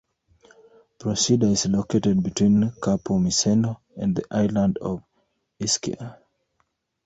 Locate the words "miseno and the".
3.19-4.25